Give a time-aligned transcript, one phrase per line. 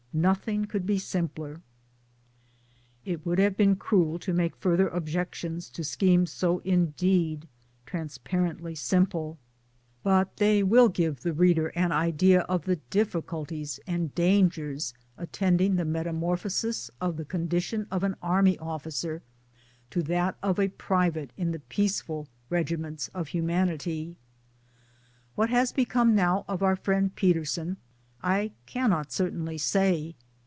[0.13, 1.61] Nothing could be simpler."
[3.05, 7.47] It would have been cruel to make further objec tions to schemes so indeed
[7.85, 9.37] transparently simple.
[10.03, 12.75] But :i74 MY DAYS AND DREAMS they will give the reader an idea of the
[12.89, 19.21] difficulties and dangers attending the metamorphosis from the con dition of an army officer
[19.91, 24.17] to that of a private in the peaceful regiments of humanity.
[25.35, 27.77] What has become now of our friend Peterson
[28.23, 30.13] I cannot certainly say.